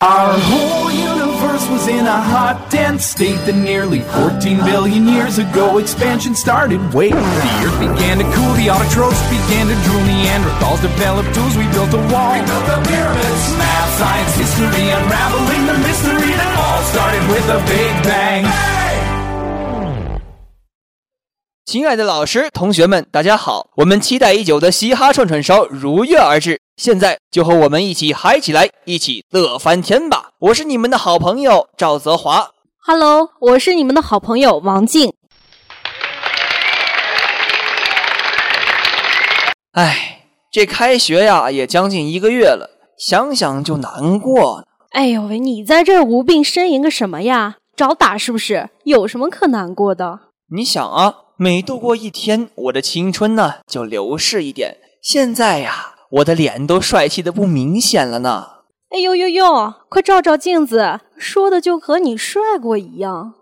[0.00, 5.78] Our whole universe was in a hot, dense state that nearly 14 billion years ago
[5.78, 6.78] expansion started.
[6.94, 11.66] Wait, the earth began to cool, the autotrophs began to drool, Neanderthals developed tools, we
[11.74, 12.30] built a wall.
[12.38, 13.42] We built the pyramids.
[13.58, 18.46] Math, science, history, unraveling the mystery that all started with a big bang.
[21.66, 23.68] 亲爱的老师、同学们，大家好！
[23.76, 30.30] 我们期待已久的嘻哈串串烧如约而至， 现在就和我们一起嗨起来，一起乐翻天吧！
[30.38, 32.52] 我是你们的好朋友赵泽华。
[32.86, 35.12] Hello，我是你们的好朋友王静。
[39.72, 40.20] 哎，
[40.52, 44.64] 这开学呀也将近一个月了，想想就难过。
[44.90, 47.56] 哎呦喂，你在这儿无病呻吟个什么呀？
[47.74, 48.70] 找打是不是？
[48.84, 50.20] 有什么可难过的？
[50.54, 54.76] 你想啊，每度过一天，我的青春呢就流逝一点。
[55.02, 58.46] 现在呀，我的脸都帅气的不明显了呢。
[58.90, 63.34] 哎呦呦呦，快照照镜子，说的就和你帅过一样。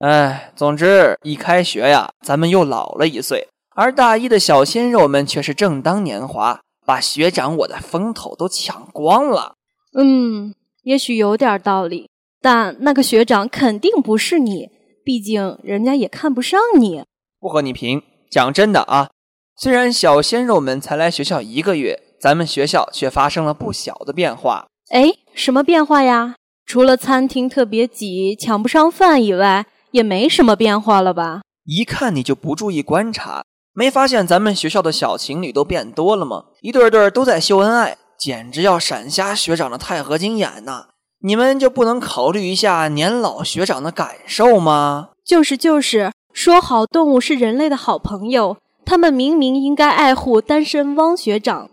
[0.00, 9.54] 哎，总之一开学呀，咱们又老了一岁，而大一的小鲜肉们却是正当年华，把学长我的风头都抢光了。
[9.94, 12.10] 嗯，也许有点道理，
[12.42, 14.68] 但那个学长肯定不是你，
[15.04, 17.04] 毕竟人家也看不上你。
[17.38, 19.08] 不和你贫，讲真的啊，
[19.56, 24.66] 虽然小鲜肉们才来学校一个月，咱们学校却发生了不小的变化。
[24.90, 26.34] 哎，什么变化呀？
[26.66, 31.42] 除了餐厅特别挤，抢不上饭以外，也没什么变化了吧？
[31.64, 36.44] 一看你就不注意观察，没发现咱们学校的小情侣都变多了吗？
[36.60, 40.86] 一对对都在秀恩爱，简直要闪瞎学长的钛合金眼呐！
[41.20, 45.10] 你们就不能考虑一下年老学长的感受吗？
[45.24, 51.70] 就是就是，说好动物是人类的好朋友，他们明明应该爱护单身汪学长。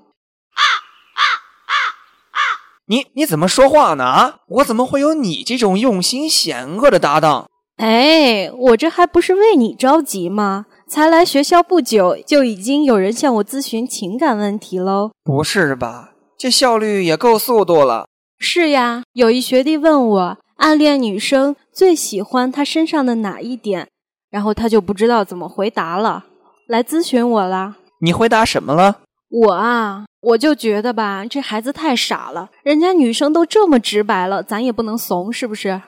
[2.86, 4.06] 你你怎么说话呢？
[4.06, 7.50] 啊，我怎么会有你这种用心险恶的搭档？
[7.76, 10.68] 哎，我这还不是为你着急吗？
[10.88, 15.12] 才来学校不久，就已经有人向我咨询情感问题喽。
[15.26, 16.12] 不是吧？
[16.38, 18.06] 这效率也够速度了。
[18.40, 23.90] 是呀，有一学弟问我，暗恋女生最喜欢她身上的哪一点，
[24.34, 26.26] 然后他就不知道怎么回答了，
[26.66, 27.76] 来咨询我啦。
[28.02, 29.02] 你回答什么了？
[29.30, 35.80] 我啊，我就觉得吧，这孩子太傻了，人家女生都这么直白了，咱也不能怂，是不是？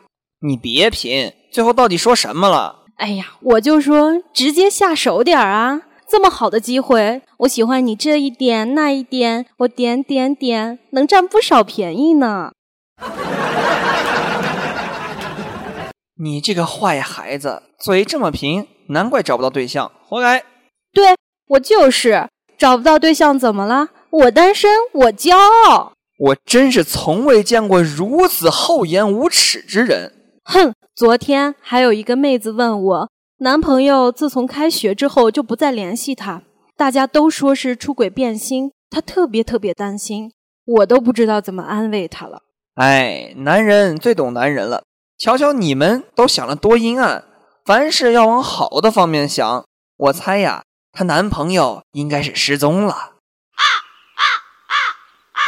[0.41, 2.83] 你别贫，最后到底说什么了？
[2.97, 5.81] 哎呀，我就说直接下手点儿啊！
[6.07, 12.51] 这么好的机会，我喜欢你这一点那一点，我点点点，能占不少便宜呢。
[16.17, 20.39] 你这个坏孩子，嘴这么贫，难怪找不到对象，活该！
[20.93, 21.15] 对
[21.49, 23.89] 我就是找不到对象，怎么了？
[24.09, 25.91] 我单身，我骄傲。
[26.17, 30.13] 我真是从未见过如此厚颜无耻之人。
[30.45, 33.09] 哼，昨天还有一个妹子问我，
[33.39, 36.43] 男朋友自从开学之后就不再联系她，
[36.77, 40.31] 大家都说是出轨变心，她特别特别担心，
[40.65, 42.43] 我都不知道怎么安慰她了。
[42.75, 44.83] 哎，男人最懂男人了。
[45.17, 47.23] 瞧瞧你们都想得多阴暗，
[47.63, 49.65] 凡事要往好的方面想。
[49.97, 52.93] 我猜呀，她男朋友应该是失踪了。
[52.93, 53.63] 啊
[54.15, 54.23] 啊
[54.67, 54.73] 啊
[55.31, 55.39] 啊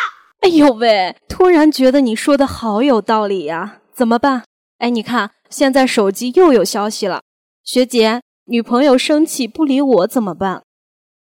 [0.41, 1.15] 哎呦喂！
[1.27, 4.45] 突然觉得你说的好有道理呀，怎么办？
[4.77, 7.21] 哎，你看，现在手机又有消息了，
[7.63, 10.63] 学姐，女朋友生气不理我怎么办？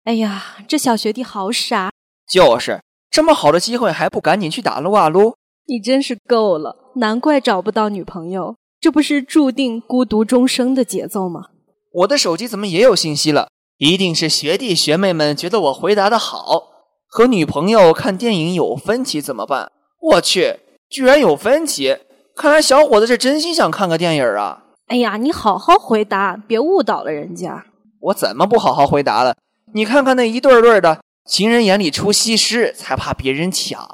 [0.03, 1.91] 哎呀，这小学弟好傻，
[2.29, 5.37] 就是这么好的机会还不赶紧去打撸啊撸？
[5.65, 11.47] 你真是够了，难怪找不到女朋友，这不是注定孤独终生的节奏吗？
[11.91, 13.49] 我的手机怎么也有信息了？
[13.77, 16.69] 一定是学弟学妹们觉得我回答的好。
[17.07, 19.71] 和女朋友看电影有分歧怎么办？
[19.99, 20.59] 我去，
[20.89, 21.97] 居然有分歧！
[22.35, 24.63] 看来小伙子是真心想看个电影啊！
[24.87, 27.65] 哎呀，你好好回答，别误导了人家。
[27.99, 29.35] 我怎么不好好回答了？
[29.73, 33.87] 你看看那一对对的，情人眼里出西施，才怕别人抢。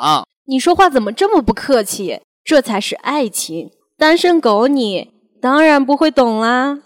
[0.46, 2.22] 你说话怎么这么不客气？
[2.50, 3.70] 这才是爱情。
[3.96, 6.80] 单身狗你当然不会懂啦。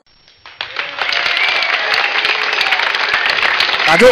[3.88, 4.12] 打住！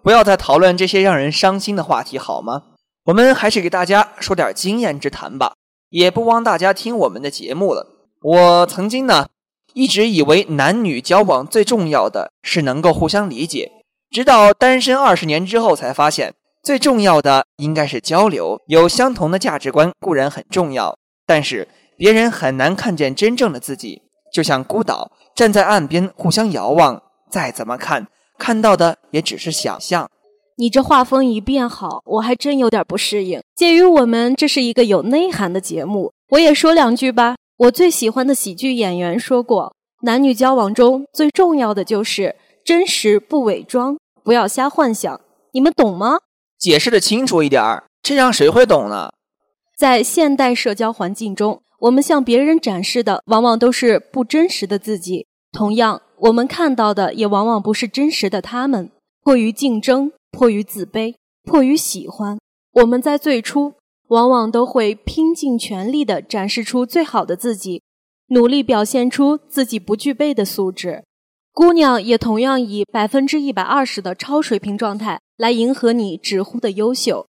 [0.00, 2.62] 不要再讨论这些让人伤心的话题好吗？
[3.06, 5.54] 我们还是给大家说点经验之谈吧，
[5.90, 7.88] 也不枉大家听我们的节目了。
[8.22, 9.26] 我曾经呢，
[9.74, 13.72] 一直以为男女交往最重要的是能够互相理解，
[14.08, 18.60] 直到单身二十年之后才发现，最重要的应该是交流。
[18.66, 21.66] 有相同的价值观固然很重要，但是
[21.96, 28.06] 别人很难看见真正的自己，就像孤岛站在岸边互相遥望，再怎么看。
[28.38, 30.08] 看到的也只是想象。
[30.56, 33.40] 你这画风一变好，我还真有点不适应。
[33.56, 37.36] 鉴于我们这是一个有内涵的节目，我也说两句吧。
[37.56, 45.20] 我最喜欢的喜剧演员说过，男女交往中最重要的就是真实不伪装，不要瞎幻想。
[45.52, 46.18] 你们懂吗？
[46.62, 49.10] 解释的清楚一点儿，这样谁会懂呢？
[49.76, 58.92] 在现代社交环境中，我们向别人展示的往往都是不真实的自己，同样，我们看到的也往往不是真实的他们。
[59.24, 62.38] 迫于竞争，迫于自卑，迫于喜欢，
[62.74, 63.74] 我们在最初
[64.10, 67.82] 往往都会拼尽全力地展示出最好的自己，
[68.28, 71.02] 努力表现出自己不具备的素质。
[71.52, 77.26] 姑娘也同样以百分之一百二十的超水平状态来迎合你直呼的优秀，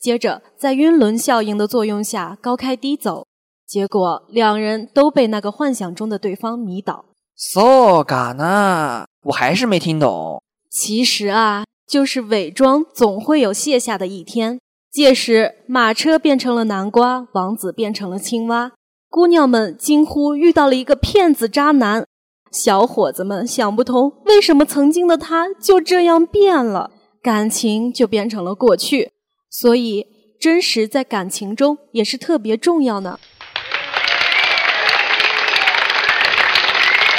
[0.00, 3.26] 接着在晕轮效应的作用下高开低走，
[3.66, 7.04] 结果两人都被那个幻想中的对方迷倒。
[7.36, 9.04] So 嘎呢？
[9.24, 10.42] 我还是没听懂。
[10.70, 14.58] 其实啊，就是伪装总会有卸下的一天，
[14.90, 18.72] 届时马车变成了南瓜，王子变成了青蛙，
[19.10, 22.06] 姑娘们惊呼遇到了一个骗子渣男。
[22.50, 26.90] 小伙子们想不通，为什么曾经的他就这样变了，
[27.22, 29.12] 感情就变成了过去。
[29.50, 30.06] 所以，
[30.40, 33.18] 真实在感情中也是特别重要呢。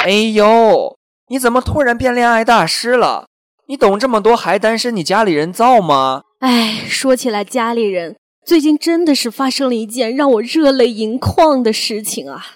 [0.04, 0.96] 哎呦，
[1.28, 3.26] 你怎么突然变恋爱大师了？
[3.66, 4.94] 你懂这么多还单身？
[4.96, 6.22] 你家里人造吗？
[6.40, 12.46] 哎，说起来，家里人最近真的是发生了一件让我热泪盈眶的事情啊！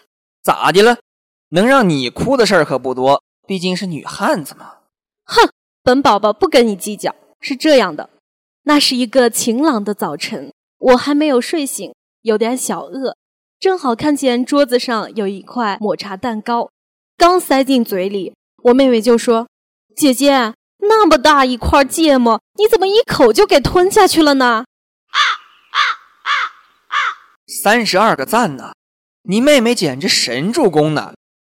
[0.43, 0.99] 咋的了？
[1.53, 4.75] 能让你哭的事儿可不多，毕竟是女汉子嘛。
[5.25, 5.51] 哼，
[5.83, 7.15] 本宝宝不跟你计较。
[7.45, 8.09] 是这样的，
[8.63, 13.17] 那是一个晴朗的早晨，我还没有睡醒，有点小饿，
[13.59, 16.71] 正好看见桌子上有一块抹茶蛋糕，
[17.17, 18.33] 刚塞进嘴里，
[18.63, 19.49] 我妹妹就说
[19.97, 24.47] ：“姐姐，那么大一块芥末，你怎么一口就给吞下去了呢？”
[25.11, 25.19] 啊
[25.73, 25.79] 啊
[26.23, 26.31] 啊
[26.87, 26.97] 啊！
[27.65, 28.73] 三十二个赞呢，
[29.25, 31.13] 你妹妹简直神助攻呢。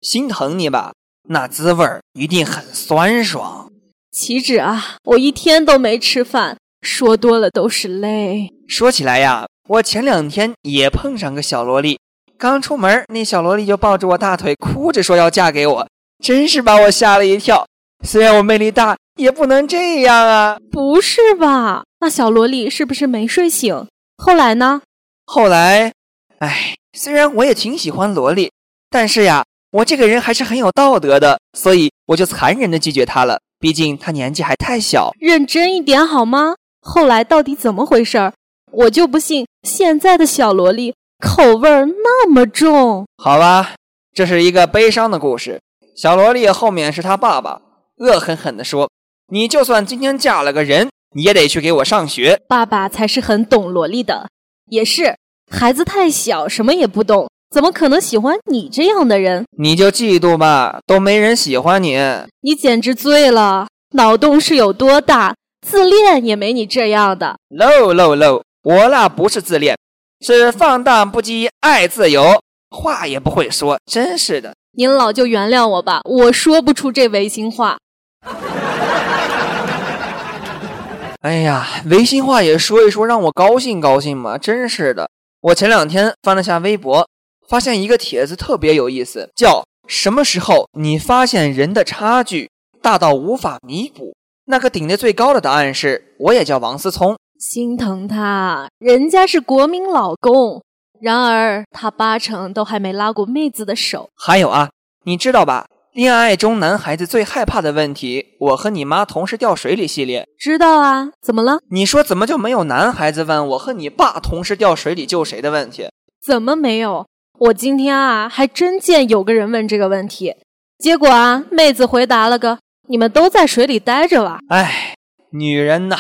[0.04, 0.92] 心疼你吧，
[1.30, 3.72] 那滋味儿一定很酸爽。
[4.12, 8.52] 岂止啊，我一天都没吃饭，说多了都是泪。
[8.68, 11.98] 说起来呀，我前两天也碰上个小萝莉，
[12.38, 15.88] 刚出门，那小萝莉就抱着我大腿，哭着说要嫁给我，
[16.22, 17.66] 真是把我吓了一跳。
[18.06, 20.58] 虽然我魅力大，也不能这样啊！
[20.70, 21.86] 不是吧？
[22.02, 23.88] 那小萝莉是不是没睡醒？
[24.18, 24.82] 后来呢？
[25.26, 25.94] 后来，
[26.40, 28.52] 哎，虽然我也挺喜欢萝莉，
[28.90, 29.46] 但是呀。
[29.74, 33.40] 我这个人还是很有道德的，所以我就残忍的拒绝他了。
[33.60, 36.54] 毕竟他年纪还太小，认真一点好吗？
[36.80, 38.34] 后来到底怎么回事儿？
[38.72, 43.08] 我就不信现在的小萝莉口味儿那么重。
[43.18, 43.74] 好吧，
[44.14, 45.60] 这是一个悲伤的故事。
[45.96, 47.60] 小萝莉后面是他爸爸，
[47.98, 48.92] 恶狠狠地说
[49.34, 54.30] ：“你就算今天嫁了个人，你也得去给我上学。”爸爸才是很懂萝莉的，
[54.70, 55.18] 也是
[55.50, 57.28] 孩子太小，什么也不懂。
[57.54, 59.46] 怎么可能喜欢你这样的人？
[59.60, 62.00] 你就嫉妒吧，都没人喜欢你。
[62.42, 65.36] 你简直醉了，脑洞是有多大？
[65.62, 67.36] 自恋也没你这样的。
[67.56, 69.78] low low low，我那不是自恋，
[70.26, 72.42] 是放荡不羁，爱自由，
[72.72, 74.56] 话也不会说，真是的。
[74.76, 77.78] 您老就原谅我吧，我说不出这违心话。
[81.22, 85.08] 哎呀，违心话也说一说，让我高兴高兴嘛，真是的。
[85.42, 87.08] 我前两天翻了下微博。
[87.48, 92.50] 发现一个帖子特别有意思，叫“什么时候你发现人的差距
[92.82, 100.62] 大到无法弥补？”那个顶的最高的答案是：“我也叫王思聪，心疼他，人家是国民老公，
[101.00, 104.70] 然而他八成都还没拉过妹子的手。”还有啊，
[105.06, 105.68] 你知道吧？
[105.94, 111.12] 恋爱中男孩子最害怕的问题，“我和你妈同时掉水里”系列，知道啊？
[111.22, 111.60] 怎么了？
[111.70, 115.88] 你说怎么就没有男孩子问“我和你爸同时掉水里救谁”的问题？
[116.26, 117.06] 怎么没有？
[117.40, 120.36] 我今天啊，还真见有个人问这个问题，
[120.78, 124.40] 结果啊，妹子回答了个“你们都在水里待着吧”。
[124.50, 124.96] 哎，
[125.32, 125.98] 女人呐，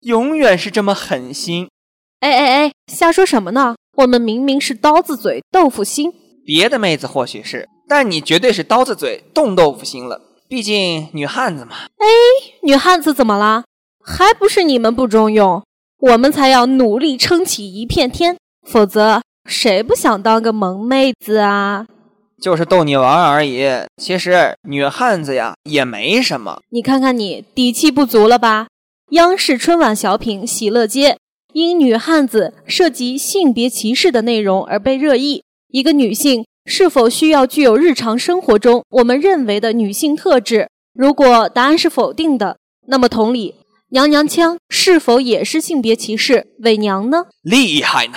[0.00, 1.68] 永远是这么狠心。
[2.20, 3.76] 哎哎哎，瞎说什么呢？
[3.98, 6.12] 我们明明是刀子嘴豆腐心。
[6.44, 10.20] 别的妹子或许是，但你绝对是刀子嘴冻豆腐心了。
[10.48, 11.76] 毕竟女汉子嘛。
[11.98, 12.06] 哎，
[12.62, 13.64] 女汉子怎么了？
[14.02, 15.62] 还不是你们不中用？
[15.98, 19.22] 我们才要努力撑起一片天，否则。
[19.46, 21.86] 谁不想当个萌妹子啊？
[22.40, 23.66] 就是逗你玩而已。
[23.96, 26.60] 其实女汉子呀也没什么。
[26.70, 28.66] 你看看你底气不足了吧？
[29.10, 31.12] 央视春晚小品《喜乐街》
[31.52, 35.42] 因女汉子涉及性别歧视的内容而被热议。
[35.68, 40.68] 一个女性是否需要具有日常生活中我们认为的女性特质？
[40.92, 42.56] 如果答案是否定的，
[42.88, 43.54] 那么同理，
[43.90, 46.46] 娘娘腔是否也是性别歧视？
[46.60, 47.26] 伪娘呢？
[47.42, 48.14] 厉害呢！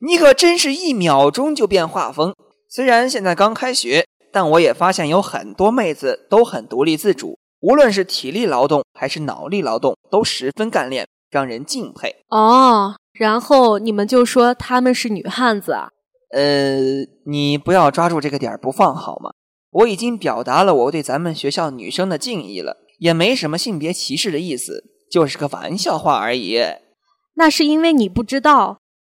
[0.00, 2.34] 你可真是一秒钟就变画风。
[2.68, 12.14] 虽然现在刚开学，但我也发现有很多妹子都很独立自主，无论是体力劳动还是脑力劳动，都十分干练，让人敬佩。
[12.28, 15.88] 哦，然后你们就说她们是女汉子啊？
[16.32, 16.78] 呃，
[17.26, 19.30] 你不要抓住这个点儿不放好吗？
[19.70, 26.60] 我已经表达了我对咱们学校女生的敬意了，也没什么性别歧视的意思，就是个玩笑话而已。
[27.34, 28.78] 那是因为你不知道，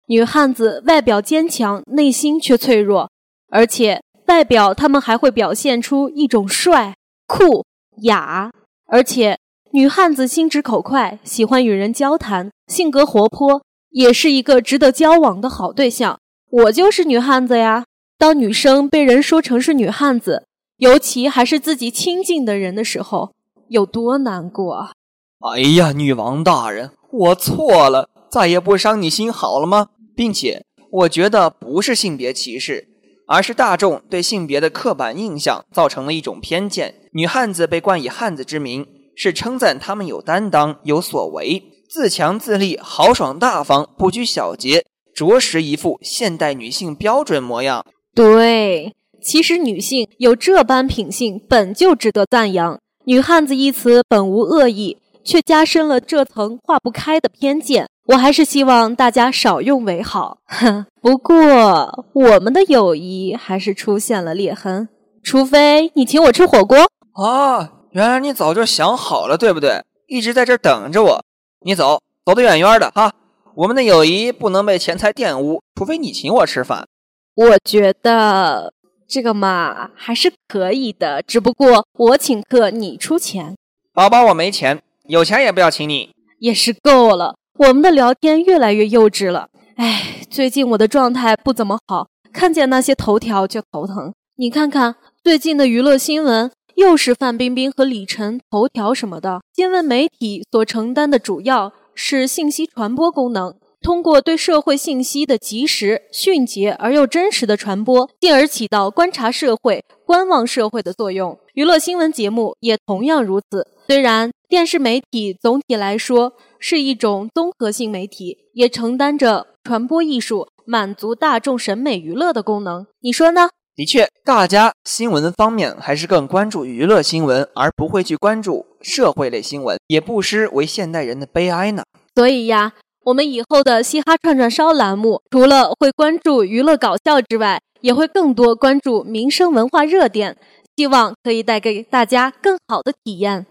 [0.08, 3.10] 女汉子外表坚强，内心却脆弱，
[3.50, 6.94] 而且外表她们还会表现出一种帅、
[7.26, 7.66] 酷、
[8.04, 8.50] 雅，
[8.86, 9.38] 而且
[9.72, 16.18] 女汉子心直口快，喜欢与人交谈，性格活泼，也是一个值得交往的好对象。
[16.50, 17.84] 我就是女汉子呀。
[18.16, 20.46] 当女生被人说成是女汉子，
[20.78, 23.34] 尤其还是自己亲近的人的时候，
[23.68, 24.92] 有多难过啊！
[25.40, 29.88] 哎呀，女王大人，我错了，再也不伤你心好了吗？
[30.18, 32.88] 并且，我觉得不是性别歧视，
[33.28, 36.92] 而是大众对性别的刻板印象造成了一种偏见。
[37.12, 38.84] 女汉子被冠以汉子之名，
[39.14, 44.84] 是称赞她们有担当、有所为、自强自立、豪爽大方、不拘小节，
[45.14, 47.86] 着实一副现代女性标准模样。
[48.12, 52.76] 对，其实女性有这般品性本就值得赞扬。
[53.04, 57.88] 女汉子一词本无恶意，却加深了这层化不开的偏见。
[58.08, 60.38] 我还是希望大家少用为好。
[60.46, 64.88] 哼， 不过我们的友谊还是出现了裂痕，
[65.22, 66.88] 除非你请我吃火锅。
[67.12, 69.84] 啊，原来你早就想好了，对不对？
[70.06, 71.22] 一直在这等着我。
[71.66, 73.12] 你走，走得远远的哈。
[73.54, 76.86] 我们的友谊不能被钱财玷污，除非你请我吃饭。
[77.34, 78.72] 我觉得
[79.06, 83.54] 这个嘛还是可以的，只不过我请客，你出钱。
[83.92, 86.08] 宝宝，我没钱，有钱也不要请你。
[86.38, 89.48] 也是够了，我们的聊天越来越幼稚了。
[89.74, 94.14] 哎，最近我的状态不怎么好，看见那些头条就头疼。
[94.36, 99.40] 你看看最近的娱乐新闻，又是范冰冰和李晨头条什么的。
[99.52, 103.52] 新闻媒体所承担的主要是信息传播功能。
[103.80, 111.36] 通过对社会信息的及时、迅捷而又真实的传播，进而起到观察社会、观望社会的作用。
[111.54, 113.66] 娱乐新闻节目也同样如此。
[113.90, 122.86] 虽然电视媒体总体来说是一种综合性媒体，也承担着传播艺术、满足大众审美娱乐的功能。
[123.00, 123.48] 你说呢？
[123.74, 131.82] 的确，大家新闻方面还是更关注娱乐新闻，而不会去关注社会类新闻，也不失为现代人的悲哀呢。
[132.14, 132.74] 所以呀。
[133.04, 140.36] 我们以后的嘻哈串串烧栏目，除了会关注娱乐搞笑之外，也会更多关注民生文化热点，
[140.76, 143.46] 希望可以带给大家更好的体验。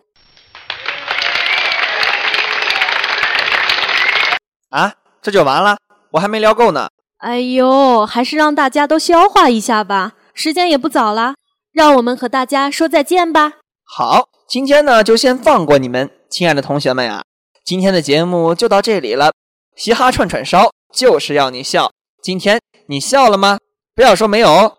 [4.70, 5.78] 啊，这就完了？
[6.12, 6.90] 我还没聊够呢。
[7.18, 11.36] 哎呦，还是让大家都消化一下吧，时间也不早了，
[11.72, 13.54] 让我们和大家说再见吧。
[13.84, 17.24] 好，今天呢就先放过你们，亲爱的同学们呀，
[17.66, 19.32] 今天的节目就到这里了。
[19.76, 23.60] 嘻哈串串烧就是要你笑，今天你笑了吗？
[23.96, 24.78] 不要说没有哦。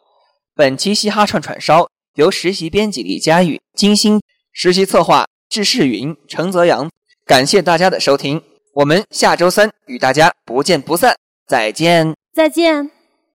[0.55, 4.21] 本期嘻哈串串烧由实习编辑李佳宇精心，
[4.53, 6.91] 实习策划志世云、程泽阳。
[7.25, 8.43] 感谢大家的收听，
[8.79, 11.17] 我们下周三与大家不见不散，
[11.49, 12.98] 再见，再见。